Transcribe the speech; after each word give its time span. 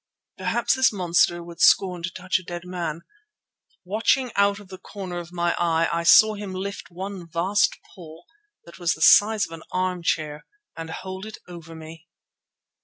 Perhaps 0.39 0.73
this 0.73 0.91
monster 0.91 1.43
would 1.43 1.61
scorn 1.61 2.01
to 2.01 2.09
touch 2.09 2.39
a 2.39 2.43
dead 2.43 2.65
man. 2.65 3.01
Watching 3.85 4.31
out 4.35 4.59
of 4.59 4.69
the 4.69 4.79
corner 4.79 5.19
of 5.19 5.31
my 5.31 5.53
eye, 5.59 5.87
I 5.93 6.01
saw 6.01 6.33
him 6.33 6.55
lift 6.55 6.89
one 6.89 7.27
vast 7.29 7.77
paw 7.93 8.21
that 8.65 8.79
was 8.79 8.93
the 8.95 9.01
size 9.03 9.45
of 9.45 9.51
an 9.51 9.61
arm 9.71 10.01
chair 10.01 10.47
and 10.75 10.89
hold 10.89 11.27
it 11.27 11.37
over 11.47 11.75
me. 11.75 12.07